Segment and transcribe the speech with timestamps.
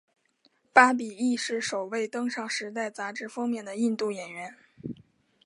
[0.73, 4.55] 巴比亦是首位登上时代杂志封面的印度演员。